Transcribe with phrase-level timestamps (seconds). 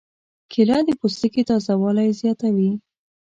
[0.51, 2.71] کېله د پوستکي تازه والی زیاتوي.